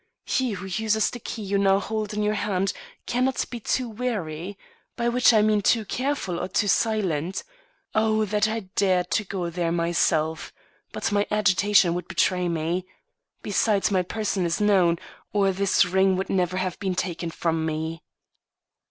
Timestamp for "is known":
14.43-14.97